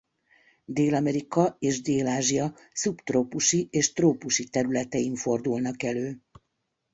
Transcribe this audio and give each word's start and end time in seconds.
Dél-Amerika 0.65 1.55
és 1.59 1.81
Dél-Ázsia 1.81 2.55
szubtrópusi 2.73 3.67
és 3.71 3.93
trópusi 3.93 4.47
területein 4.49 5.15
fordulnak 5.15 5.83
elő. 5.83 6.21